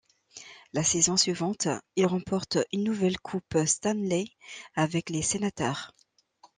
La 0.73 0.81
saison 0.83 1.15
suivante, 1.15 1.67
il 1.95 2.07
remporte 2.07 2.57
une 2.73 2.83
nouvelle 2.85 3.19
coupe 3.19 3.55
Stanley 3.67 4.25
avec 4.73 5.11
les 5.11 5.21
Sénateurs. 5.21 5.93